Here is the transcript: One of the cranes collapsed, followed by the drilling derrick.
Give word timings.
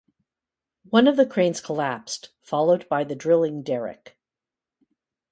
One 0.89 1.07
of 1.07 1.15
the 1.15 1.27
cranes 1.27 1.61
collapsed, 1.61 2.31
followed 2.41 2.89
by 2.89 3.03
the 3.03 3.13
drilling 3.13 3.61
derrick. 3.61 4.17